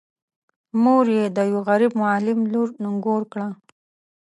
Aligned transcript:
مور 0.83 1.05
یې 1.17 1.25
د 1.35 1.37
یوه 1.49 1.61
غريب 1.69 1.91
معلم 2.01 2.39
لور 2.51 2.69
نږور 2.83 3.21
کړه. 3.31 3.47